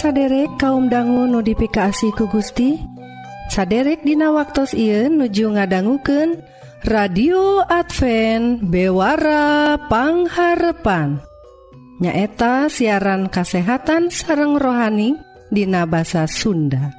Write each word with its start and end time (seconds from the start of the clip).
saderek 0.00 0.56
kaum 0.56 0.88
dangu 0.88 1.28
notifikasi 1.28 2.08
ku 2.16 2.24
Gusti? 2.32 2.80
Saderek 3.52 4.00
Dina 4.00 4.32
waktu 4.32 4.64
Ieu 4.72 5.12
nuju 5.12 5.52
ngadangguken 5.52 6.40
radio 6.88 7.60
Advent 7.68 8.64
bewarapangharpan 8.64 11.20
nyaeta 12.00 12.72
siaran 12.72 13.28
kasehatan 13.28 14.08
sareng 14.08 14.56
rohani 14.56 15.20
Dina 15.52 15.84
basa 15.84 16.24
Sunda. 16.24 16.96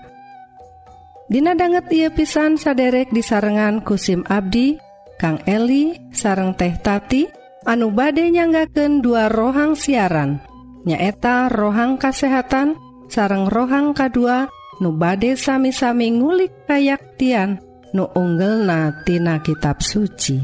Dina 1.25 1.57
banget 1.57 1.89
ia 1.89 2.13
pisan 2.13 2.61
saderek 2.61 3.09
di 3.09 3.25
sarengan 3.25 3.81
kusim 3.81 4.21
Abdi 4.29 4.77
Kang 5.17 5.41
Eli 5.49 5.97
sareng 6.13 6.53
teh 6.53 6.77
tati 6.77 7.25
anu 7.65 7.89
bade 7.89 8.29
nyanggaken 8.29 9.01
dua 9.01 9.25
rohang 9.25 9.73
siaran 9.73 10.37
nyaeta 10.85 11.49
rohang 11.49 11.97
kasehatan 11.97 12.90
sareng 13.11 13.51
rohang 13.51 13.91
kedua 13.91 14.47
nu 14.79 14.95
bade 14.95 15.35
sami-sami 15.35 16.15
ngulik 16.15 16.63
kayaktian 16.63 17.59
nu 17.91 18.07
unggel 18.15 18.63
natina 18.63 19.43
kitab 19.43 19.83
suci. 19.83 20.39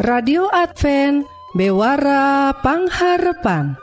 Radio 0.00 0.48
Advent 0.48 1.28
bewarapangharepan 1.52 3.76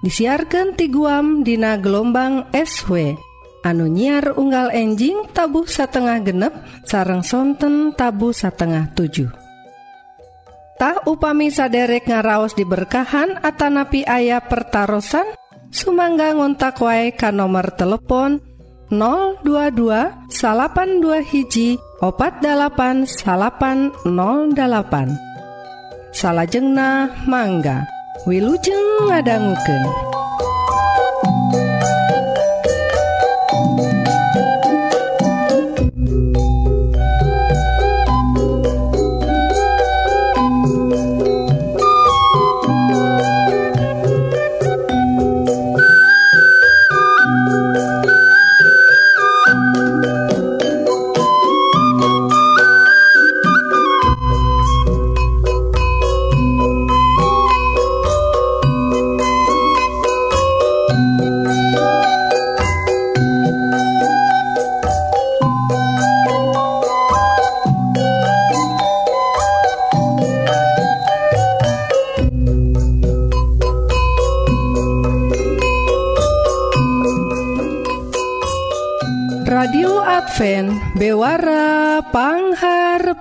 disiarkan 0.00 0.72
ti 0.72 0.88
guam 0.88 1.44
Dina 1.44 1.76
gelombang 1.76 2.48
SW 2.56 3.12
anu 3.68 3.84
nyiar 3.84 4.32
unggal 4.32 4.72
enjing 4.72 5.28
tabuh 5.36 5.68
satengah 5.68 6.24
genep 6.24 6.56
sarang 6.88 7.20
sonten 7.20 7.92
tabu 7.92 8.32
satengah 8.32 8.88
7 8.96 9.48
upami 11.08 11.50
saderek 11.50 12.06
ngaraos 12.06 12.54
diberkahan 12.54 13.42
Atanapi 13.42 14.06
ayah 14.06 14.44
pertaran 14.44 15.02
Sumangga 15.68 16.32
ngontak 16.32 16.80
wae 16.80 17.12
ka 17.12 17.28
nomor 17.28 17.68
telepon 17.76 18.40
022 18.88 20.32
salapan 20.32 21.04
dua 21.04 21.20
hiji 21.20 21.76
opat 22.00 22.40
dalapan 22.40 23.04
salapan 23.04 23.92
08 24.04 26.16
salahjengna 26.16 27.12
mangga 27.28 27.84
Wilujeng 28.26 29.06
ngadangguken. 29.06 29.82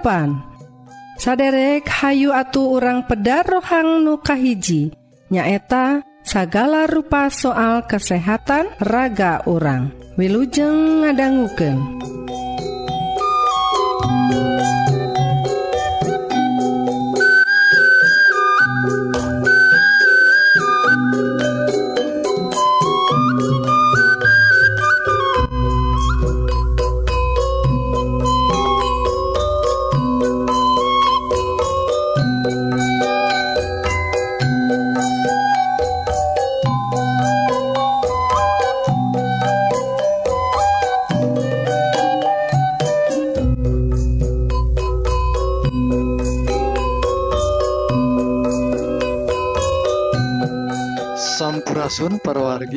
kasopan 0.07 0.39
saderek 1.19 1.83
Hayu 1.91 2.31
atu 2.31 2.79
orang 2.79 3.03
pedar 3.03 3.43
rohang 3.43 4.07
nukahiji 4.07 4.95
nyaeta 5.27 6.07
sagala 6.23 6.87
rupa 6.87 7.27
soal 7.27 7.83
kesehatan 7.83 8.71
raga 8.79 9.43
orang 9.43 9.91
wilujeng 10.15 11.03
ngadangguken 11.03 11.75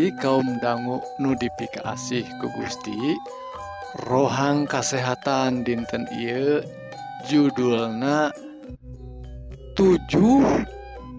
perwargi 0.00 0.16
kaum 0.16 0.56
dangu 0.65 0.97
nudifikasi 1.21 2.25
ku 2.41 2.49
Gusti 2.56 3.21
rohang 4.09 4.65
kesehatan 4.65 5.61
dinten 5.61 6.09
ieu 6.16 6.65
judulna 7.28 8.33
tujuh 9.77 10.41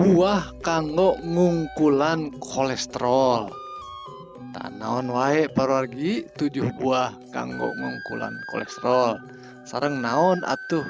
buah 0.02 0.50
kanggo 0.66 1.14
ngungkulan 1.22 2.34
kolesterol. 2.42 3.54
Tanaon 4.58 5.14
wae 5.14 5.46
perwargi 5.46 6.26
tujuh 6.42 6.74
buah 6.82 7.14
kanggo 7.30 7.70
ngungkulan 7.78 8.34
kolesterol. 8.50 9.22
Sareng 9.62 10.02
naon 10.02 10.42
atuh 10.42 10.90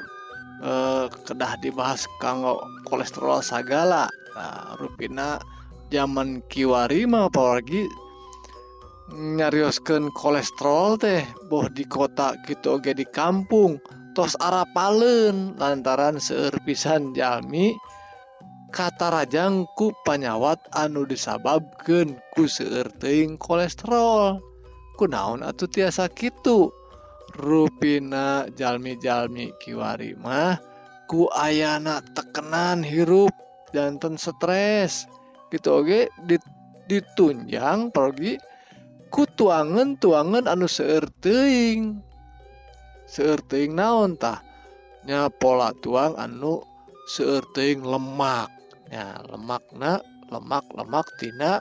eh, 0.64 1.12
kedah 1.28 1.60
dibahas 1.60 2.08
kanggo 2.24 2.56
kolesterol 2.88 3.44
sagala. 3.44 4.08
Nah, 4.32 4.80
rupina 4.80 5.36
zaman 5.92 6.40
Kiwari 6.48 7.04
mah 7.04 7.28
apalagi 7.28 7.84
nyarioskeun 9.12 10.08
kolesterol 10.16 10.96
teh 10.96 11.20
boh 11.52 11.68
di 11.68 11.84
kota 11.84 12.32
gitu 12.48 12.80
oge 12.80 12.96
di 12.96 13.04
kampung 13.04 13.76
tos 14.16 14.32
arapalen 14.40 15.52
lantaran 15.60 16.16
seerpisan 16.16 17.12
jalmi 17.12 17.76
kata 18.72 19.12
rajangku 19.12 19.92
panyawat 20.08 20.56
anu 20.72 21.04
disababkan 21.04 22.16
ku 22.32 22.48
seerting 22.48 23.36
kolesterol. 23.36 24.40
Ku 24.96 25.04
naon 25.04 25.44
atau 25.44 25.68
tiasa 25.68 26.08
gitu 26.16 26.72
rupina 27.36 28.48
jalmi-jalmi 28.56 29.56
kiwari 29.60 30.16
mah 30.16 30.56
ku 31.04 31.28
ayana 31.32 32.00
tekenan 32.16 32.80
hirup 32.80 33.32
jantan 33.76 34.16
stres. 34.16 35.04
gitu 35.52 35.84
oke? 35.84 36.08
Dit, 36.24 36.42
ditunjang 36.88 37.92
pergi 37.92 38.40
ku 39.12 39.28
tuangan 39.28 40.00
tuangan 40.00 40.48
anu 40.48 40.64
seerting 40.64 42.00
seerting 43.04 43.76
naon 43.76 44.16
tah? 44.16 44.40
Nya 45.04 45.28
pola 45.28 45.76
tuang 45.84 46.16
anu 46.16 46.64
seerting 47.12 47.84
lemak. 47.84 48.48
Ya 48.88 49.20
lemakna 49.28 50.00
lemak 50.32 50.64
lemak 50.72 51.06
tina 51.20 51.60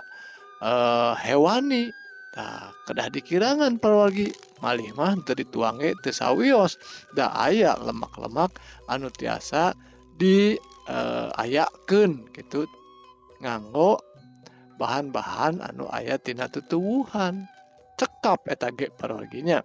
uh, 0.64 1.14
hewani. 1.20 1.92
Nah, 2.32 2.72
kedah 2.88 3.12
dikirangan 3.12 3.76
perwagi 3.84 4.32
malih 4.64 4.88
mah 4.96 5.20
teu 5.28 5.36
dituange 5.36 5.92
teu 6.00 6.16
sawios. 6.16 6.80
Da 7.18 7.28
aya 7.36 7.76
lemak-lemak 7.82 8.56
anu 8.88 9.12
tiasa 9.12 9.76
di 10.16 10.56
uh, 10.88 11.28
ayakeun 11.36 12.24
gitu. 12.32 12.64
Nganggo 13.42 14.00
bahan-bahan 14.78 15.60
anu 15.66 15.90
ayat 15.90 16.24
tina 16.24 16.48
tutuwuhan. 16.48 17.50
Cekap 17.98 18.50
eta 18.50 18.70
ge 18.74 18.90
parwarginya 18.90 19.62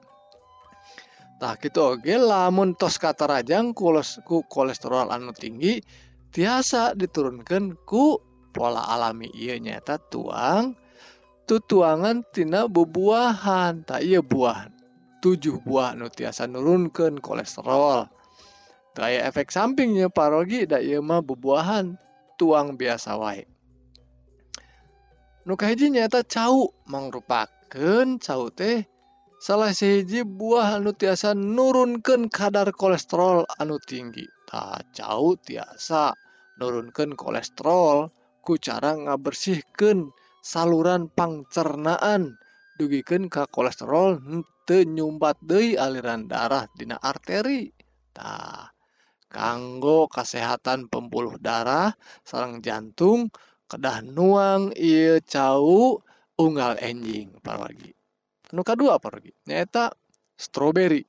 tah 1.36 1.54
gitu 1.60 1.96
oge 1.96 2.16
lamun 2.16 2.72
tos 2.72 2.96
katarajang 2.96 3.76
koles 3.76 4.24
ku 4.24 4.40
kolesterol 4.48 5.12
anu 5.12 5.36
tinggi 5.36 5.84
tiasa 6.32 6.96
diturunkan 6.96 7.76
ku 7.84 8.20
pola 8.56 8.88
alami. 8.88 9.28
Iya 9.36 9.60
nyata 9.60 10.00
tuang 10.00 10.76
tutuangan 11.44 12.24
tina 12.32 12.66
bebuahan 12.66 13.84
tak 13.84 14.02
iya 14.02 14.24
buah 14.24 14.72
tujuh 15.20 15.60
buah 15.60 15.92
nu 15.92 16.08
tiasa 16.08 16.48
nurunkan 16.48 17.20
kolesterol. 17.20 18.08
Kayak 18.96 19.28
efek 19.28 19.52
sampingnya 19.52 20.08
parogi 20.08 20.64
da 20.64 20.80
iya 20.80 21.04
mah 21.04 21.20
bebuahan 21.20 22.00
tuang 22.40 22.80
biasa 22.80 23.20
wae 23.20 23.44
nuka 25.46 25.70
hiji 25.70 25.94
nyata 25.94 26.26
cau 26.26 26.74
mangrupaken 26.90 28.18
cau 28.18 28.50
teh. 28.50 28.82
Salah 29.38 29.70
sihiji 29.70 30.26
buah 30.26 30.82
anu 30.82 30.90
tiasa 30.90 31.38
nurunkan 31.38 32.26
kadar 32.26 32.74
kolesterol 32.74 33.46
anu 33.62 33.78
tinggi. 33.78 34.26
Tak 34.50 34.90
cau 34.90 35.38
tiasa 35.38 36.18
nurunkan 36.58 37.14
kolesterol 37.14 38.10
ku 38.42 38.58
cara 38.58 38.98
ngabersihkan 38.98 40.10
saluran 40.42 41.06
pangcernaan. 41.14 42.34
Dugikan 42.74 43.30
ke 43.30 43.46
kolesterol 43.46 44.18
nyumbat 44.66 45.38
Dei 45.46 45.78
aliran 45.78 46.26
darah 46.26 46.66
Dina 46.74 46.98
arteri. 46.98 47.70
Tah 48.10 48.74
kanggo 49.30 50.10
kesehatan 50.10 50.90
pembuluh 50.90 51.38
darah 51.38 51.94
sarang 52.26 52.58
jantung 52.64 53.30
kedah 53.66 54.02
nuang 54.02 54.70
ia 54.74 55.18
cauh 55.22 56.00
unggal 56.38 56.78
enjing 56.78 57.34
paragi 57.42 57.96
anu 58.52 58.62
kadua 58.62 59.02
paragi 59.02 59.34
nyata 59.46 59.90
stroberi. 60.36 61.02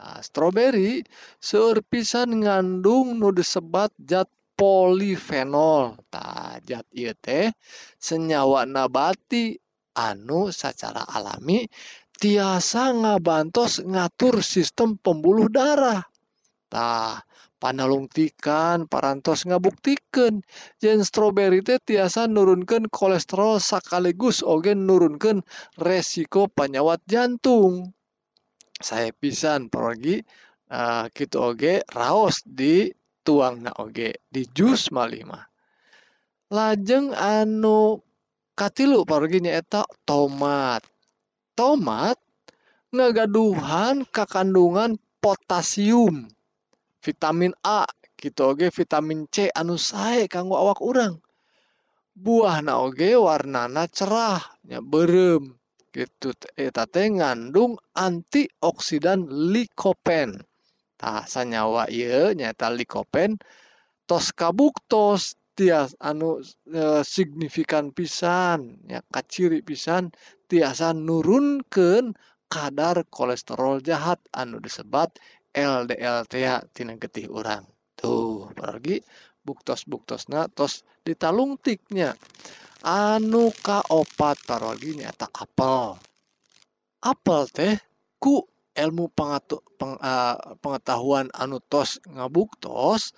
Nah 0.00 0.22
stroberi 0.24 1.04
seueur 1.36 1.84
ngandung 1.84 3.20
nu 3.20 3.28
disebat 3.34 3.92
zat 4.00 4.30
polifenol. 4.56 5.98
Tah 6.08 6.56
zat 6.64 6.86
ieu 6.94 7.12
teh 7.18 7.52
senyawa 8.00 8.64
nabati 8.64 9.58
anu 9.98 10.48
secara 10.54 11.04
alami 11.04 11.68
tiasa 12.16 12.96
ngabantos 12.96 13.84
ngatur 13.84 14.40
sistem 14.40 14.96
pembuluh 14.96 15.50
darah. 15.52 16.00
Tah 16.70 17.20
panalungtikan 17.60 18.88
parantos 18.88 19.44
ngabuktikan. 19.44 20.40
Yen 20.80 21.04
stroberi 21.04 21.60
teh 21.60 21.76
tiasa 21.76 22.24
nurunkan 22.26 22.88
kolesterol 22.88 23.60
sekaligus 23.60 24.40
oge 24.40 24.72
nurunkan 24.72 25.44
resiko 25.76 26.48
penyawat 26.48 27.04
jantung. 27.04 27.92
Saya 28.80 29.12
pisan 29.12 29.68
pergi 29.68 30.24
uh, 30.72 31.06
gitu 31.12 31.36
oge 31.44 31.84
raos 31.92 32.40
di 32.48 32.88
tuang 33.20 33.60
na 33.60 33.76
oge 33.76 34.24
di 34.32 34.48
jus 34.48 34.88
malima 34.88 35.50
lajeng 36.50 37.14
anu 37.14 38.02
katilu 38.58 39.06
pergi 39.06 39.38
nyaeta 39.46 39.86
tomat. 40.02 40.82
Tomat 41.54 42.18
ngagaduhan 42.90 44.02
kekandungan 44.10 44.98
potasium 45.22 46.26
vitamin 47.04 47.52
A 47.64 47.84
gitu 48.20 48.52
oge 48.52 48.68
vitamin 48.68 49.24
C 49.32 49.48
anu 49.56 49.80
sae 49.80 50.28
kanggo 50.28 50.56
awak 50.60 50.80
urang. 50.84 51.20
Buah 52.12 52.60
na 52.60 52.80
oge 52.84 53.16
warnana 53.16 53.88
cerahnya 53.88 54.84
berem 54.84 55.56
gitu 55.90 56.30
eh, 56.54 56.68
eta 56.70 56.84
teh 56.86 57.08
ngandung 57.08 57.80
antioksidan 57.96 59.26
likopen. 59.52 60.38
Tah 61.00 61.24
sanyawa 61.24 61.88
ieu 61.88 62.36
nyata 62.36 62.68
likopen 62.68 63.40
tos 64.04 64.36
kabuktos 64.36 65.40
tias 65.56 65.94
anu 66.02 66.42
e, 66.66 67.04
signifikan 67.06 67.92
pisan 67.94 68.80
ya 68.88 69.00
kaciri 69.14 69.60
pisan 69.60 70.12
tiasa 70.48 70.96
nurunkeun 70.96 72.16
kadar 72.50 73.06
kolesterol 73.06 73.78
jahat 73.84 74.18
anu 74.34 74.58
disebat 74.58 75.14
LDL 75.54 76.26
tina 76.74 76.94
getih 76.96 77.26
urang. 77.30 77.66
Tuh 77.98 78.48
pergi 78.56 79.02
buktos 79.44 79.84
buktosna 79.88 80.46
tos 80.52 80.86
ditalungtiknya 81.02 82.14
anu 82.84 83.52
kaopat 83.64 84.36
parogi 84.46 84.96
nyata 85.00 85.26
apel. 85.32 85.98
Apel 87.00 87.42
teh 87.50 87.74
ku 88.22 88.44
ilmu 88.76 89.10
pengatu, 89.12 89.60
peng, 89.78 89.96
uh, 89.98 90.36
pengetahuan 90.62 91.28
anu 91.34 91.58
tos 91.60 92.00
ngabuktos 92.06 93.12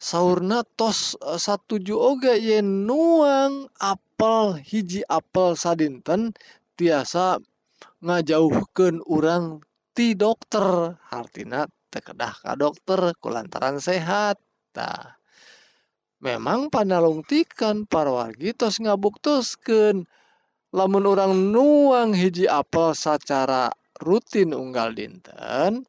sauna 0.00 0.66
tos 0.76 1.16
uh, 1.22 1.38
satuju 1.40 1.94
oge 1.96 2.34
ye 2.36 2.58
nuang 2.60 3.70
apel 3.78 4.58
hiji 4.60 5.00
apel 5.08 5.56
sadinten 5.56 6.34
tiasa 6.76 7.38
ngajauhkeun 8.04 9.00
urang 9.06 9.64
ti 9.94 10.18
dokter. 10.18 10.98
Artina 11.14 11.64
tekedah 11.94 12.34
ka 12.42 12.52
dokter? 12.58 13.14
Kulantaran 13.22 13.78
sehat. 13.78 14.42
Tah 14.74 15.16
memang 16.18 16.68
panalungtikan 16.68 17.86
para 17.86 18.10
wargi 18.10 18.50
tos 18.52 18.82
ngabuktuskeun. 18.82 20.04
Lamun 20.74 21.06
orang 21.06 21.54
nuang 21.54 22.10
hiji 22.10 22.50
apel 22.50 22.98
secara 22.98 23.70
rutin 24.02 24.50
unggal 24.50 24.90
dinten 24.90 25.86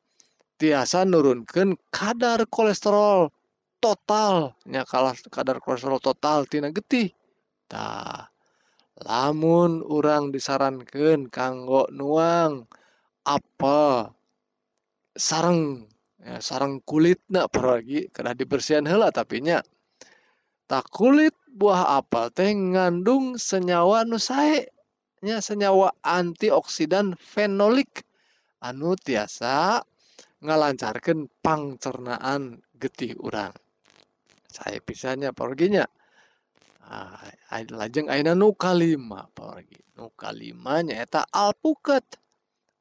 tiasa 0.62 1.04
nurunkan 1.04 1.74
kadar 1.90 2.46
kolesterol 2.46 3.34
total. 3.82 4.54
Nya 4.70 4.86
kalah 4.86 5.18
kadar 5.34 5.58
kolesterol 5.58 5.98
total 5.98 6.46
tina 6.46 6.70
getih. 6.70 7.10
Tah 7.66 8.30
lamun 9.02 9.82
orang 9.82 10.30
disarankan 10.30 11.34
kanggo 11.34 11.90
nuang 11.90 12.70
apa? 13.26 14.14
Sarang 15.18 15.90
ya, 16.22 16.40
sarang 16.40 16.80
kulit 16.86 17.20
nak 17.28 17.50
pergi 17.52 18.08
kena 18.14 18.38
dibersihan 18.38 18.86
hela 18.86 19.10
tapi 19.10 19.42
nya. 19.42 19.66
Tak 20.70 20.90
kulit 20.94 21.34
buah 21.50 22.00
apel 22.02 22.30
teh 22.34 22.54
ngandung 22.54 23.42
senyawa 23.42 24.06
nu 24.06 24.22
sae. 24.22 24.70
Nya 25.26 25.42
senyawa 25.42 25.92
antioksidan 26.06 27.18
fenolik. 27.18 28.06
Anu 28.62 28.98
tiasa 28.98 29.82
ngalancarkan 30.42 31.30
pangcernaan 31.42 32.62
getih 32.78 33.18
urang. 33.22 33.54
Saya 34.50 34.80
pisahnya 34.82 35.36
perginya 35.36 35.86
ah, 36.90 37.18
lajeng 37.52 38.08
aina 38.10 38.38
nu 38.38 38.54
kalima 38.54 39.26
pergi 39.34 39.82
nu 39.98 40.14
kalima 40.14 40.86
nyata 40.86 41.26
alpukat 41.34 42.06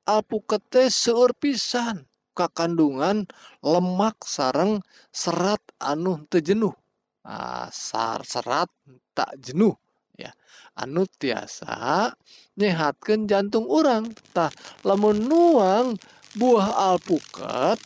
alpuket 0.04 0.92
seueur 0.92 1.32
pisan. 1.36 2.04
Kandungan 2.34 3.30
lemak 3.62 4.26
sarang 4.26 4.82
serat 5.14 5.62
anu 5.78 6.26
tejenuh 6.26 6.74
ah, 7.22 7.70
sar 7.70 8.26
serat 8.26 8.66
tak 9.14 9.38
jenuh. 9.38 9.78
Ya 10.18 10.34
anu 10.74 11.06
tiasa 11.06 12.10
nyehatkan 12.58 13.30
jantung 13.30 13.70
orang 13.70 14.10
tah 14.34 14.50
lamun 14.82 15.30
nuang 15.30 15.94
buah 16.34 16.90
alpukat 16.94 17.78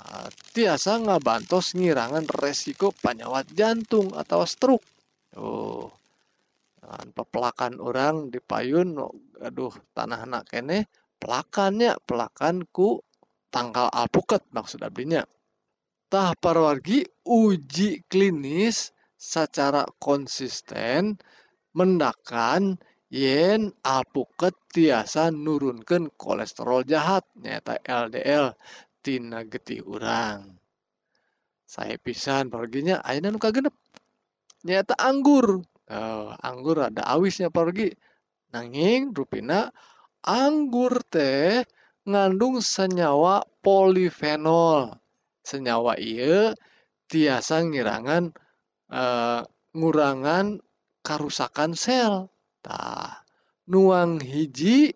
ah, 0.00 0.28
tiasa 0.56 0.96
ngabantos 1.04 1.76
ngirangan 1.76 2.24
resiko 2.40 2.96
penyawat 2.96 3.52
jantung 3.52 4.08
atau 4.16 4.40
stroke. 4.48 4.84
Oh 5.36 5.92
pepelakan 6.86 7.82
orang 7.82 8.30
di 8.30 8.38
payun 8.38 8.94
aduh 9.42 9.74
tanah 9.90 10.22
anak 10.22 10.46
kene 10.46 10.86
pelakannya 11.16 11.96
pelakanku 12.04 13.00
tanggal 13.48 13.88
alpukat 13.92 14.44
maksud 14.52 14.82
ablinya 14.84 15.24
tah 16.06 16.36
parwargi 16.38 17.02
uji 17.26 18.06
klinis 18.06 18.94
secara 19.16 19.82
konsisten 19.98 21.18
mendakan 21.76 22.78
yen 23.12 23.72
alpukat 23.84 24.52
tiasa 24.72 25.32
nurunkan 25.32 26.12
kolesterol 26.14 26.84
jahat 26.84 27.24
nyata 27.38 27.80
LDL 27.84 28.52
tina 29.06 29.46
getih 29.46 29.86
urang. 29.86 30.58
Saya 31.66 31.94
pisan 31.98 32.50
perginya 32.50 32.98
ayeuna 33.06 33.30
nu 33.30 33.38
kagenep? 33.38 33.74
Nyata 34.66 34.98
anggur. 34.98 35.62
Oh, 35.86 36.30
anggur 36.42 36.82
ada 36.82 37.06
awisnya 37.06 37.46
pergi 37.46 37.94
nanging 38.50 39.14
rupina 39.14 39.70
anggur 40.26 41.00
teh 41.06 41.62
ngandung 42.04 42.58
senyawa 42.58 43.46
polifenol. 43.62 44.98
Senyawa 45.46 45.94
iya 45.96 46.52
tiasa 47.06 47.62
ngirangan 47.62 48.34
uh, 48.90 49.46
ngurangan 49.72 50.58
karusakan 51.06 51.78
sel. 51.78 52.26
Tah, 52.66 53.22
nuang 53.70 54.18
hiji 54.18 54.90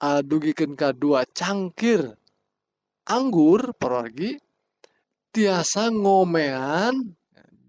uh, 0.00 0.24
dugikan 0.24 0.72
dua 0.96 1.28
cangkir 1.28 2.16
anggur 3.08 3.72
pergi 3.76 4.36
tiasa 5.32 5.88
ngomean 5.92 7.16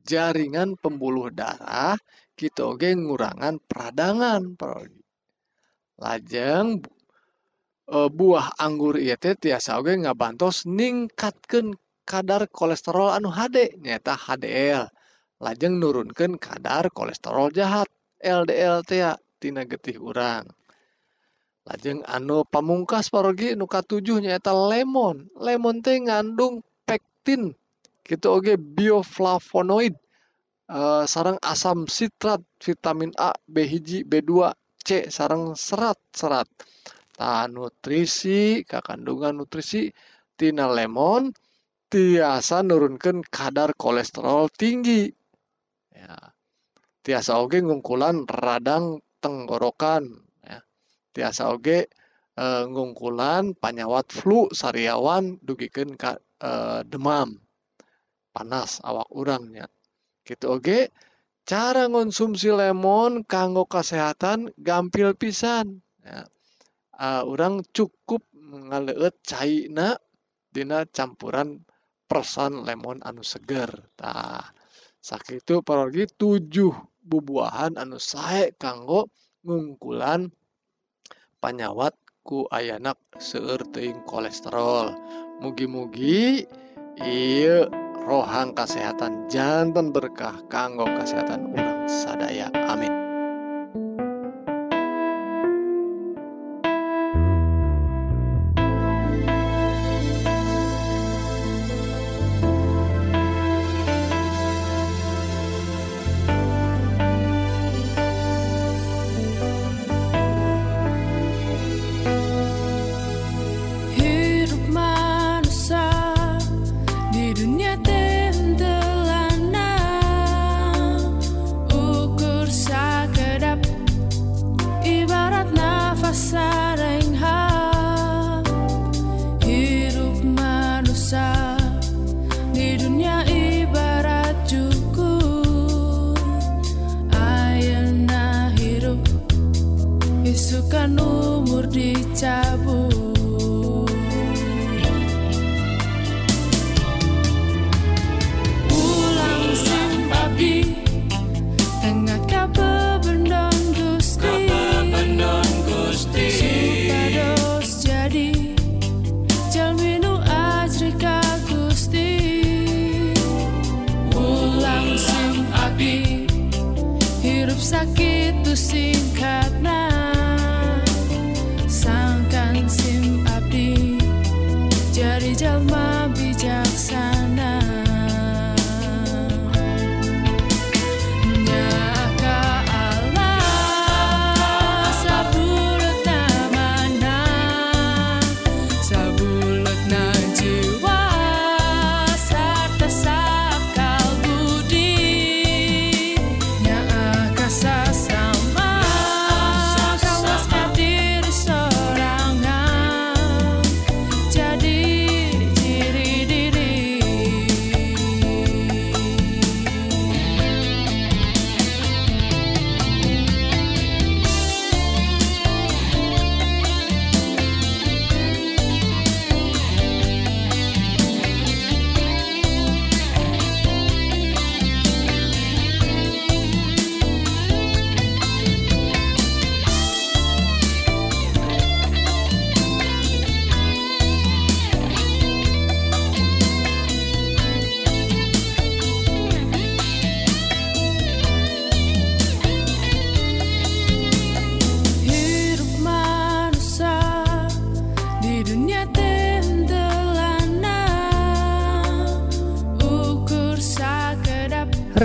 jaringan 0.03 0.75
pembuluh 0.79 1.31
darah 1.31 1.95
kita 2.35 2.75
oge 2.75 2.95
ngurangan 2.95 3.59
peradangan 3.63 4.55
pergi 4.55 5.08
lajeng 5.99 6.81
e, 7.85 7.97
buah 8.07 8.55
anggur 8.55 8.95
ieu 8.97 9.19
teh 9.19 9.35
tiasa 9.35 9.77
oge 9.79 9.93
ngabantos 9.99 10.65
ningkatkeun 10.65 11.75
kadar 12.09 12.49
kolesterol 12.49 13.13
anu 13.13 13.29
HD 13.29 13.77
nyata 13.83 14.15
HDL 14.15 14.87
lajeng 15.39 15.79
nurunkan 15.79 16.35
kadar 16.35 16.91
kolesterol 16.91 17.51
jahat 17.55 17.87
LDLTtina 18.19 19.63
getih 19.63 19.97
urang. 20.03 20.43
Lajeng 21.63 22.03
anu 22.03 22.43
pamungkas 22.43 23.07
pargi 23.07 23.55
nuka 23.55 23.79
7 23.79 24.19
nyaeta 24.19 24.51
lemon. 24.51 25.31
Lemon 25.39 25.79
teh 25.79 25.95
ngandung 26.03 26.59
pektin 26.83 27.55
gitu 28.03 28.27
Oke 28.33 28.57
bioflavonoid 28.57 29.95
eh, 30.67 31.03
sarang 31.05 31.37
asam 31.45 31.85
sitrat 31.85 32.41
vitamin 32.59 33.13
A 33.15 33.37
B1 33.45 34.03
B2 34.09 34.31
C 34.79 35.11
sarang 35.11 35.53
serat-serat 35.53 36.47
tahan 37.19 37.51
nutrisi 37.51 38.63
ke 38.63 38.79
kandungan 38.79 39.43
nutrisi 39.43 39.91
tina 40.39 40.71
lemon 40.71 41.35
tiasa 41.91 42.63
nurunkan 42.63 43.25
kadar 43.27 43.75
kolesterol 43.75 44.47
tinggi. 44.53 45.11
Ya. 45.91 46.15
Tiasa 47.03 47.41
oge 47.41 47.59
ngungkulan 47.59 48.23
radang 48.29 49.03
tenggorokan 49.19 50.07
ya. 50.45 50.63
Tiasa 51.11 51.51
oge 51.51 51.91
e, 52.37 52.45
ngungkulan 52.69 53.57
panyawat 53.57 54.13
flu 54.13 54.47
sariawan 54.53 55.41
dugikeun 55.43 55.99
ka 55.99 56.15
e, 56.39 56.51
demam. 56.87 57.35
Panas 58.29 58.79
awak 58.85 59.09
urangnya 59.11 59.67
gitu 60.23 60.55
oge 60.55 60.93
cara 61.49 61.89
konsumsi 61.89 62.53
lemon 62.53 63.25
kanggo 63.25 63.65
kesehatan 63.65 64.53
gampil 64.61 65.17
pisan. 65.17 65.81
Ya. 66.05 66.29
Uh, 66.93 67.25
orang 67.25 67.65
cukup 67.73 68.21
ngaleut 68.37 69.17
caina 69.25 69.97
dina 70.53 70.85
campuran 70.85 71.65
persan 72.05 72.69
lemon 72.69 73.01
anu 73.01 73.25
seger. 73.25 73.73
Tah 73.97 74.45
sakitu 75.01 75.65
parogi 75.65 76.05
tujuh 76.05 76.69
bubuahan 77.01 77.81
anu 77.81 77.97
sae 77.97 78.53
kanggo 78.53 79.09
ngungkulan 79.41 80.29
panyawat 81.41 81.97
ku 82.21 82.45
ayanak 82.53 83.01
seueur 83.17 83.65
kolesterol. 84.05 84.93
Mugi-mugi 85.41 86.45
iya 87.01 87.88
rohang 88.09 88.57
kesehatan 88.57 89.29
jantan 89.29 89.93
berkah 89.93 90.41
kanggo 90.49 90.89
kesehatan 90.97 91.53
orang 91.53 91.85
sadaya. 91.85 92.49
Amin 92.65 92.98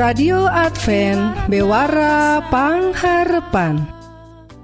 radio 0.05 0.45
Advent 0.53 1.49
bewarapangharpan 1.49 3.89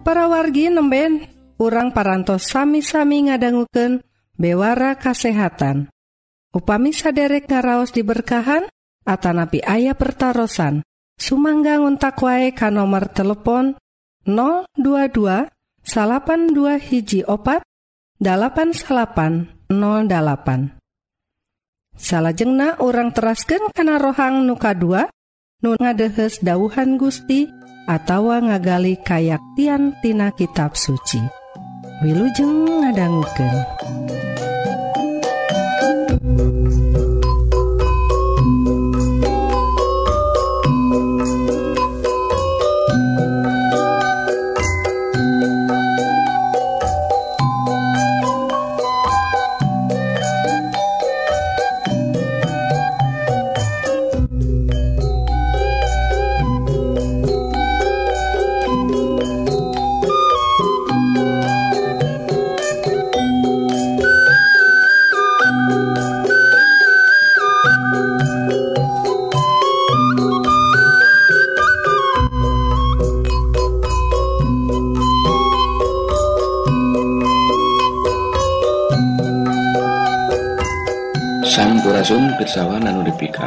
para 0.04 0.28
wargi 0.28 0.68
nemben 0.68 1.32
urang 1.56 1.96
parantos 1.96 2.44
sami-sami 2.44 3.24
ngadangguken 3.24 4.04
bewara 4.36 5.00
kasehatan. 5.00 5.88
Upami 6.52 6.92
saderek 6.92 7.48
ngaraos 7.48 7.88
diberkahan 7.88 8.68
Atanapi 9.08 9.64
ayah 9.64 9.96
pertaran 9.96 10.84
Sumangga 11.16 11.80
ngontak 11.80 12.20
wae 12.20 12.52
ka 12.52 12.68
nomor 12.68 13.08
telepon 13.08 13.80
022 14.28 15.48
salapan 15.80 16.52
dua 16.52 16.76
hiji 16.76 17.24
opat 17.24 17.64
8808 18.20 19.72
salahjengna 21.96 22.76
orang 22.84 23.16
terasken 23.16 23.72
kana 23.72 23.96
rohang 23.96 24.44
nuka 24.44 24.76
2 24.76 25.08
nu 25.60 25.76
ngadehes 25.76 26.40
dauhan 26.40 26.96
Gusti 26.96 27.48
atawa 27.84 28.40
ngagali 28.40 28.96
kayaktiantina 29.04 30.32
kitab 30.32 30.72
suci. 30.76 31.20
Wilujeng 32.00 32.80
ngadangguken 32.80 33.54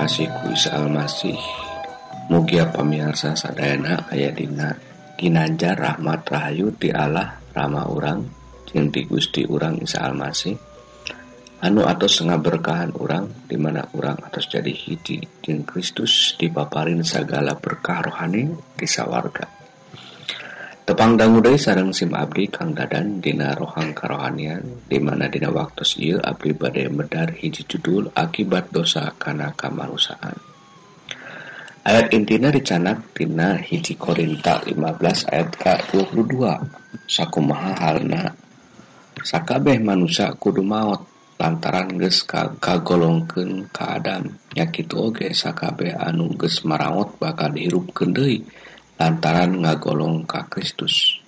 Kuis 0.04 0.68
Almasih 0.68 1.40
Mugia 2.28 2.68
pamiarsa 2.68 3.40
sadayana 3.40 4.12
aya 4.12 4.36
dina 4.36 4.76
ginanjar 5.16 5.80
Rahmat 5.80 6.28
Rahayu 6.28 6.76
ti 6.76 6.92
Allah 6.92 7.40
Rama 7.56 7.88
urang 7.88 8.28
jeung 8.68 8.92
ti 8.92 9.08
Gusti 9.08 9.48
urang 9.48 9.80
Isa 9.80 10.04
Almasih 10.04 10.60
anu 11.64 11.88
atos 11.88 12.20
setengah 12.20 12.36
berkahan 12.36 12.92
urang 13.00 13.32
dimana 13.48 13.88
urang 13.96 14.20
atas 14.28 14.52
jadi 14.52 14.76
hiji 14.76 15.24
jeung 15.40 15.64
Kristus 15.64 16.36
dipaparin 16.36 17.00
segala 17.08 17.56
berkah 17.56 18.04
rohani 18.04 18.52
di 18.76 18.84
sawarga. 18.84 19.53
tepangdang 20.84 21.40
Uday 21.40 21.56
sarang 21.56 21.96
SIM 21.96 22.12
Abdi 22.12 22.52
Kang 22.52 22.76
Dadan 22.76 23.24
Dina 23.24 23.56
rohang 23.56 23.96
karohanian 23.96 24.84
dimana 24.92 25.32
Dina 25.32 25.48
waktu 25.48 25.88
Iil 25.96 26.20
Abdi 26.20 26.52
badai 26.52 26.92
medar 26.92 27.32
hiji 27.32 27.64
judul 27.64 28.12
akibat 28.12 28.68
dosa 28.68 29.16
karena 29.16 29.56
kamarusaan 29.56 30.36
ayat 31.88 32.12
intina 32.12 32.52
dicanak 32.52 33.16
Dina 33.16 33.56
hiji 33.64 33.96
Korinta 33.96 34.60
15 34.68 35.32
ayat 35.32 35.50
ke 35.56 35.74
22 35.96 37.08
sakumaha 37.08 37.72
halna 37.80 38.36
sakabeh 39.24 39.80
manusia 39.80 40.36
kudu 40.36 40.68
maut 40.68 41.08
lantaran 41.40 41.96
ges 41.96 42.28
ka 42.28 42.60
kagolongken 42.60 43.72
keadaan 43.72 44.36
nyakitu 44.52 45.00
oge 45.00 45.32
sakabeh 45.32 45.96
anu 45.96 46.36
ges 46.36 46.68
marawat 46.68 47.16
bakal 47.16 47.56
dihirup 47.56 47.96
kendei 47.96 48.44
lantaran 49.04 49.60
ngagolong 49.60 50.24
ka 50.24 50.48
Kristus. 50.48 51.20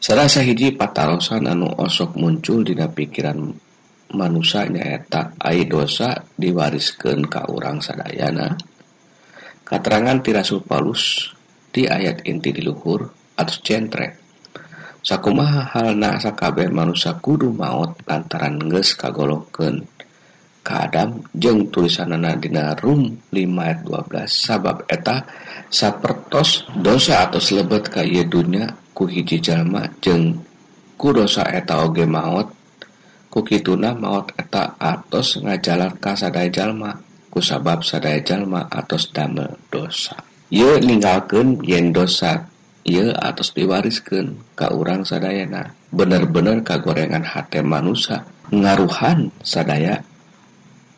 Salah 0.00 0.24
sahiji 0.24 0.72
patarosan 0.72 1.44
anu 1.44 1.68
osok 1.68 2.16
muncul 2.16 2.64
dina 2.64 2.88
pikiran 2.88 3.52
manusia 4.16 4.64
nyaeta 4.64 5.36
ai 5.36 5.68
dosa 5.68 6.24
diwariskan 6.32 7.28
ka 7.28 7.44
urang 7.52 7.84
sadayana. 7.84 8.56
Katerangan 9.64 10.24
tirasul 10.24 10.64
Paulus 10.64 11.28
di 11.68 11.84
ayat 11.84 12.24
inti 12.24 12.56
di 12.56 12.64
luhur 12.64 13.04
atau 13.36 13.56
centre. 13.60 14.24
Sakumaha 15.04 15.76
halna 15.76 16.16
sakabeh 16.16 16.72
manusia 16.72 17.20
kudu 17.20 17.52
maut 17.52 18.00
lantaran 18.08 18.56
geus 18.64 18.96
kagolongkeun 18.96 19.84
ka 20.64 20.88
Adam 20.88 21.20
jeung 21.36 21.68
tulisanana 21.68 22.40
dina 22.40 22.72
Rum 22.72 23.20
5 23.28 23.36
ayat 23.36 23.84
12 23.84 24.24
sabab 24.32 24.88
eta 24.88 25.28
sapertos 25.74 26.70
dosa 26.78 27.26
atau 27.26 27.42
selebet 27.42 27.90
ka 27.90 28.06
ye 28.06 28.22
dunya 28.22 28.70
ku 28.94 29.10
hiji 29.10 29.42
jalma 29.42 29.90
jeng 29.98 30.38
ku 30.94 31.10
dosa 31.10 31.42
eta 31.50 31.82
oge 31.82 32.06
maut 32.06 32.46
ku 33.26 33.42
kituna 33.42 33.90
maut 33.98 34.30
eta 34.38 34.78
atos 34.78 35.42
ngajalan 35.42 35.98
ka 35.98 36.14
sadaya 36.14 36.46
jalma 36.46 36.94
ku 37.26 37.42
sabab 37.42 37.82
sadaya 37.82 38.22
jalma 38.22 38.70
atos 38.70 39.10
damel 39.10 39.58
dosa. 39.66 40.14
Ye 40.54 40.78
ninggalkeun 40.78 41.66
yen 41.66 41.90
dosa 41.90 42.46
ye 42.86 43.10
atos 43.10 43.50
diwariskeun 43.50 44.54
ka 44.54 44.70
urang 44.70 45.02
sadayana. 45.02 45.74
Bener-bener 45.90 46.62
kagorengan 46.62 47.26
hate 47.26 47.66
manusia 47.66 48.22
ngaruhan 48.54 49.34
sadaya 49.42 50.06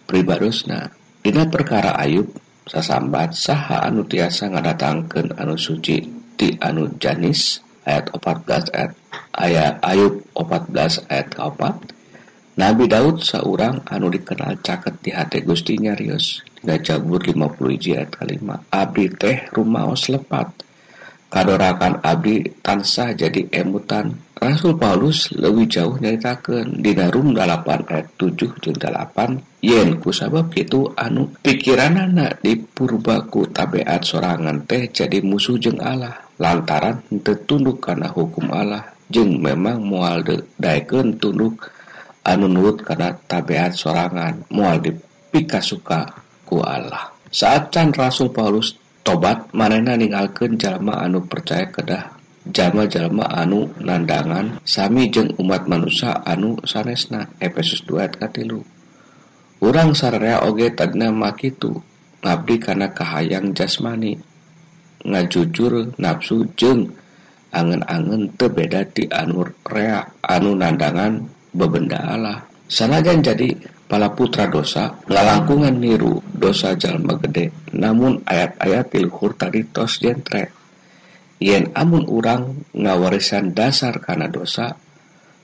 pribadosna. 0.05 0.93
Dina 1.25 1.49
perkara 1.49 1.97
Ayub 1.97 2.29
sasambat 2.67 3.31
saha 3.33 3.87
anu 3.87 4.03
tiasa 4.03 4.51
ngadatangkan 4.51 5.39
anu 5.39 5.55
suci 5.55 6.03
di 6.35 6.51
anu 6.59 6.91
janis 6.99 7.63
ayat 7.87 8.11
14 8.11 8.75
ayat 8.75 8.93
ayat 9.39 9.75
Ayub 9.87 10.27
14 10.35 11.07
ayat 11.07 11.29
4 11.39 12.59
Nabi 12.59 12.85
Daud 12.91 13.23
seorang 13.23 13.87
anu 13.87 14.11
dikenal 14.11 14.59
caket 14.65 14.99
di 14.99 15.11
hati 15.15 15.47
Gusti 15.47 15.79
Rius 15.79 16.43
Dina 16.67 16.83
Jabur 16.83 17.23
50 17.23 17.63
ayat 17.95 18.11
kelima. 18.11 18.59
Abdi 18.75 19.07
teh 19.15 19.47
rumaos 19.55 20.11
lepat. 20.11 20.67
Kadorakan 21.31 22.03
abdi 22.03 22.43
tansah 22.59 23.15
jadi 23.15 23.47
emutan 23.55 24.19
Rasul 24.37 24.77
Paulus 24.77 25.33
lebih 25.33 25.65
jauh 25.65 25.97
nyaritakan 25.97 26.85
di 26.85 26.93
Rum 26.93 27.33
8 27.33 27.89
ayat 27.89 28.21
7 28.21 28.37
jeung 28.37 28.77
8 28.77 29.65
yen 29.65 29.97
kusabab 29.97 30.53
itu 30.53 30.93
anu 30.93 31.33
pikiranana 31.41 32.37
dipurbaku 32.45 33.49
tabiat 33.49 34.05
sorangan 34.05 34.69
teh 34.69 34.93
jadi 34.93 35.25
musuh 35.25 35.57
jeung 35.57 35.81
Allah. 35.81 36.21
Lantaran 36.37 37.01
tertunduk 37.25 37.81
karena 37.81 38.13
hukum 38.13 38.53
Allah 38.53 38.85
jeung 39.09 39.41
memang 39.41 39.81
mual 39.81 40.21
daeken 40.61 41.17
tunduk 41.17 41.73
anu 42.21 42.45
nurut 42.45 42.85
karena 42.85 43.17
tabiat 43.17 43.73
sorangan 43.73 44.45
mual 44.53 44.85
dipika 44.85 45.65
suka 45.65 46.13
ku 46.45 46.61
Allah. 46.61 47.09
Saat 47.33 47.73
can 47.73 47.89
Rasul 47.89 48.29
Paulus 48.37 48.77
tobat 49.01 49.49
manena 49.57 49.97
ninggalkeun 49.97 50.61
jalma 50.61 51.01
anu 51.01 51.25
percaya 51.25 51.73
kedah 51.73 52.16
jalma-jalma 52.53 53.27
anu 53.27 53.71
nandangan 53.83 54.63
sami 54.63 55.11
jeung 55.11 55.35
umat 55.43 55.67
manusia 55.67 56.23
anu 56.23 56.59
sanesna 56.63 57.27
Efesus 57.43 57.83
2 57.87 58.21
katilu. 58.21 58.63
Urang 59.63 59.97
sararea 59.97 60.45
oge 60.45 60.71
tadna 60.71 61.09
makitu 61.11 61.81
ngabdi 62.23 62.57
kana 62.61 62.93
kahayang 62.93 63.57
jasmani. 63.57 64.21
Ngajujur 65.07 65.97
nafsu 65.97 66.45
jeung 66.59 66.93
angen-angen 67.55 68.35
tebeda 68.37 68.85
ti 68.85 69.09
anur 69.09 69.55
rea 69.65 70.05
anu 70.23 70.55
nandangan 70.55 71.25
bebenda 71.57 71.99
Allah. 72.05 72.45
Sanajan 72.67 73.23
jadi 73.23 73.55
pala 73.87 74.11
putra 74.11 74.51
dosa 74.51 74.91
ngalangkungan 75.07 75.79
niru 75.79 76.19
dosa 76.35 76.75
jalma 76.75 77.15
gede 77.23 77.55
namun 77.71 78.19
ayat-ayat 78.27 78.91
pilhur 78.91 79.33
tadi 79.39 79.63
tos 79.71 80.03
jentre. 80.03 80.66
yen 81.37 81.69
amun 81.77 82.09
urang 82.09 82.65
ngawarisan 82.73 83.53
dasar 83.53 84.01
karena 84.01 84.29
dosa 84.29 84.77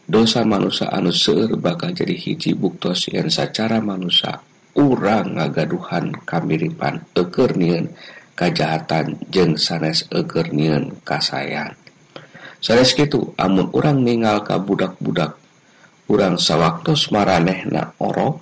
dosa 0.09 0.43
manusia 0.43 0.89
anu 0.89 1.13
seueur 1.13 1.61
bakal 1.61 1.93
jadi 1.93 2.17
hiji 2.17 2.57
buktos 2.57 3.13
yen 3.13 3.29
secara 3.29 3.79
manusia 3.85 4.41
urang 4.73 5.37
ngagaduhan 5.37 6.17
kamiripan 6.25 7.05
eukeur 7.13 7.53
nieun 7.55 7.93
kajahatan 8.33 9.21
jeung 9.29 9.61
sanes 9.61 10.09
ekernian 10.09 10.97
kasayan 11.05 11.77
sanes 12.65 12.97
kitu 12.97 13.37
amun 13.37 13.69
urang 13.77 14.01
ningal 14.01 14.41
ka 14.41 14.57
budak-budak 14.57 15.37
urang 16.09 16.41
sawaktos 16.41 17.13
maranehna 17.13 17.93
orok 18.01 18.41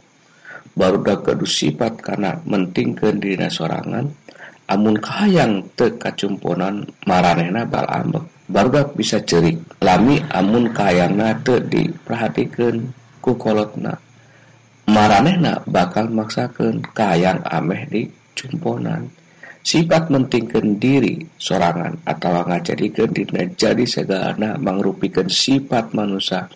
baru 0.79 1.03
dak 1.03 1.27
sifat 1.45 1.99
karena 1.99 2.39
mentingkeun 2.47 3.19
dina 3.19 3.51
sorangan 3.51 4.15
amun 4.71 4.95
kahayang 5.03 5.67
teu 5.75 5.91
kacumponan 5.99 6.87
maranehna 7.03 7.67
bal 7.67 7.85
ambek. 7.91 8.23
Barudak 8.47 8.95
bisa 8.95 9.19
cerik. 9.23 9.59
Lami 9.83 10.23
amun 10.31 10.71
kahayangna 10.71 11.43
teu 11.43 11.59
diperhatikeun 11.59 12.95
ku 13.19 13.35
kolotna. 13.35 13.99
Maranehna 14.87 15.67
bakal 15.67 16.11
maksakeun 16.11 16.83
kahayang 16.95 17.43
ameh 17.47 17.87
di 17.91 18.03
cumponan. 18.39 19.11
Sifat 19.61 20.09
mentingkan 20.09 20.81
diri 20.81 21.21
sorangan 21.37 22.01
atau 22.09 22.33
ngajadikeun 22.49 23.13
dina 23.13 23.45
jadi 23.55 23.85
segalana 23.85 24.57
mangrupikeun 24.57 25.29
sifat 25.29 25.93
manusia. 25.93 26.49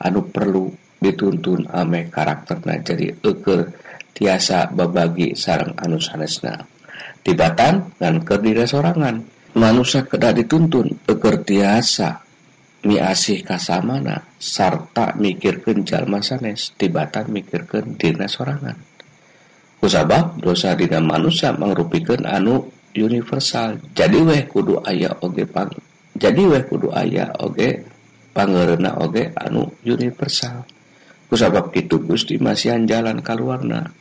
Anu 0.00 0.24
perlu 0.32 0.72
dituntun 0.96 1.68
ameh 1.68 2.08
karakterna 2.08 2.80
jadi 2.80 3.12
eker 3.12 3.60
tiasa 4.16 4.72
babagi 4.72 5.36
sarang 5.36 5.76
anu 5.76 6.00
sanesna. 6.00 6.75
tibatan 7.26 7.90
dan 7.98 8.22
kedira 8.22 8.62
sorangan 8.70 9.26
manusia 9.58 10.06
kedah 10.06 10.30
dituntun 10.30 11.02
eger 11.10 11.42
tiasa 11.42 12.22
miasih 12.86 13.42
kasamana 13.42 14.22
sarta 14.38 15.18
mikirkan 15.18 15.82
jalma 15.82 16.22
sanes 16.22 16.70
tibatan 16.78 17.34
mikirkan 17.34 17.98
dina 17.98 18.30
sorangan 18.30 18.78
kusabab 19.82 20.38
dosa 20.38 20.78
dina 20.78 21.02
manusia 21.02 21.50
mengrupikan 21.50 22.22
anu 22.22 22.70
universal. 22.96 23.76
Jadi 23.92 24.18
weh 24.24 24.42
kudu 24.48 24.80
ayah 24.88 25.12
oge 25.20 25.44
pang 25.44 25.68
jadi 26.16 26.42
weh 26.48 26.64
kudu 26.64 26.88
ayah 26.96 27.28
oge 27.44 27.84
pangerena 28.32 28.96
oge 28.96 29.30
anu 29.36 29.68
universal. 29.84 30.64
Kusabab 31.28 31.74
kitu 31.74 32.00
Gusti 32.00 32.40
masihan 32.40 32.88
jalan 32.88 33.20
kaluarna. 33.20 33.92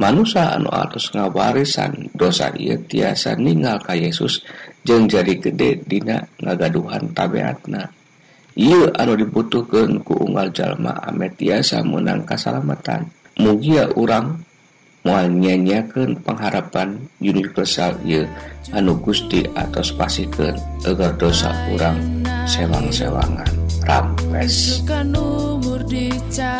manusia 0.00 0.56
anu 0.56 0.72
atas 0.72 1.12
ngawarisan 1.12 2.08
dosa 2.16 2.48
ia 2.56 2.80
tiasa 2.80 3.36
ninggal 3.36 3.76
ka 3.84 3.92
Yesus 3.92 4.40
jeng 4.80 5.04
jadi 5.04 5.36
gede 5.36 5.84
dina 5.84 6.24
ngagaduhan 6.40 7.12
tabeatna. 7.12 7.92
Ia 8.56 8.96
anu 8.96 9.20
dibutuhkan 9.20 10.00
ku 10.00 10.16
unggal 10.24 10.48
jalma 10.56 10.96
ame 11.04 11.28
tiasa 11.36 11.84
menang 11.84 12.24
kasalamatan. 12.24 13.12
Mugia 13.36 13.92
urang 13.92 14.40
mual 15.04 15.28
nyanyakan 15.32 16.16
pengharapan 16.24 16.96
universal 17.20 17.92
ia 18.04 18.24
anu 18.72 18.96
gusti 19.00 19.44
atas 19.52 19.92
pasikeun 19.96 20.56
agar 20.88 21.12
dosa 21.16 21.52
urang 21.72 21.96
sewang-sewangan 22.44 23.48
rampes 23.84 24.84
umur 25.16 25.80
dicari. 25.88 26.59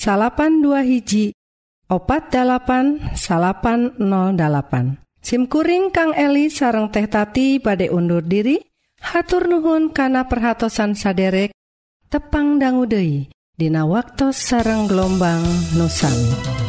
salapan 0.00 0.64
dua 0.64 0.80
hiji 0.80 1.36
opat 1.92 2.32
8808 2.32 4.00
SIMkuring 5.20 5.92
Kang 5.92 6.16
Eli 6.16 6.48
sareng 6.48 6.88
teh 6.88 7.04
tati 7.04 7.60
badai 7.60 7.92
undur 7.92 8.24
diri 8.24 8.56
hatur 9.04 9.44
nuhun 9.44 9.92
kana 9.92 10.24
perhatsan 10.24 10.96
saderek 10.96 11.52
tepang 12.08 12.56
danggudehi 12.56 13.28
Dina 13.60 13.84
waktu 13.84 14.32
sareng 14.32 14.88
gelombang 14.88 15.44
nusami. 15.76 16.59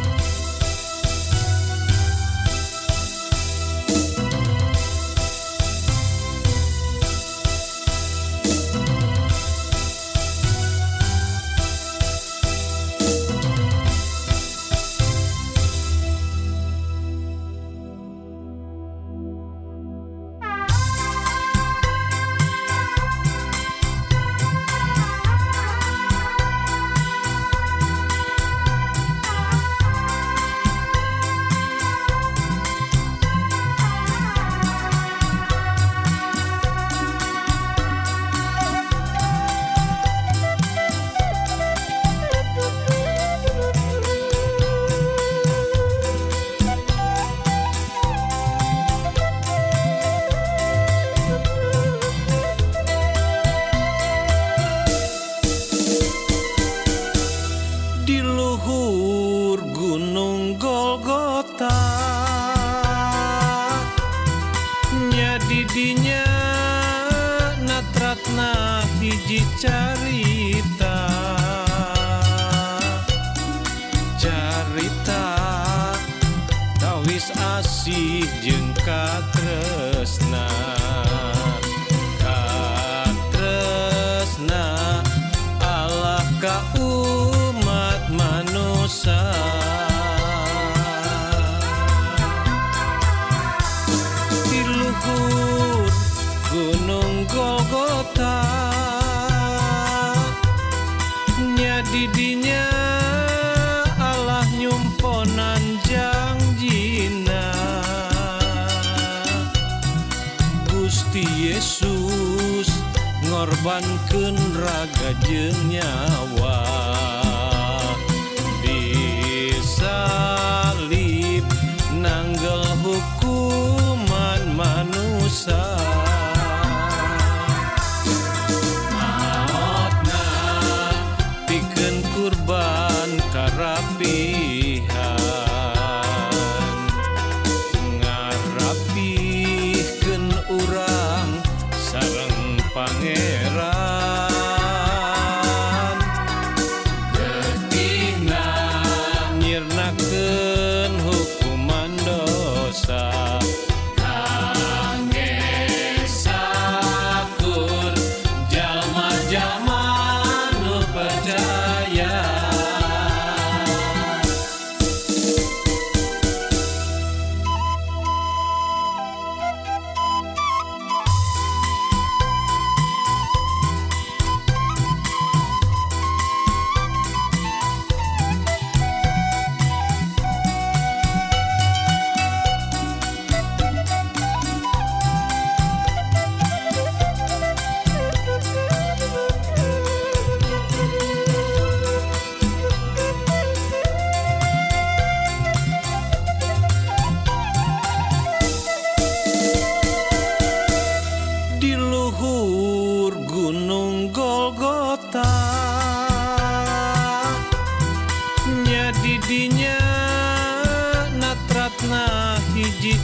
kenraga 114.12 115.10
jenya 115.24 115.88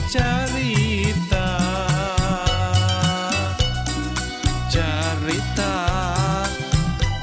carita 0.08 1.48
carita 4.72 5.76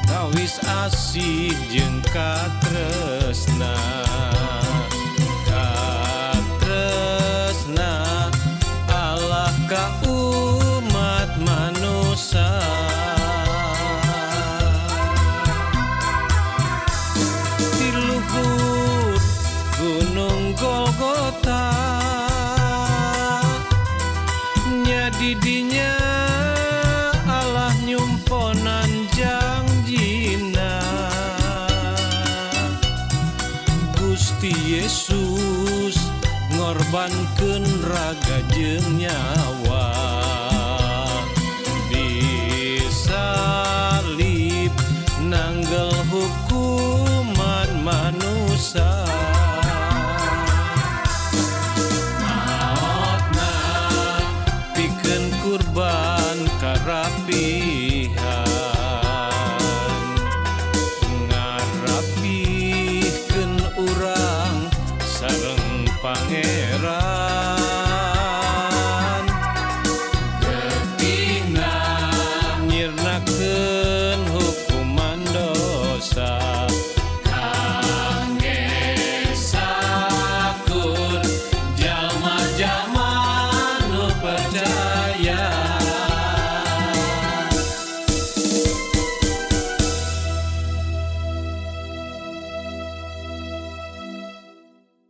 tawis 0.06 0.62
asih 0.86 1.50
jeung 1.74 1.98
katresna 2.14 3.74
ഞാൻ 38.94 39.35